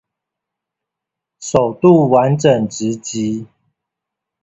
[1.41, 3.45] 首度完整直擊